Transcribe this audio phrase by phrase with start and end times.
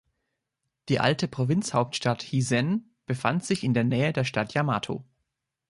[0.89, 5.05] Die alte Provinzhauptstadt Hizen befand sich in der Nähe der Stadt Yamato.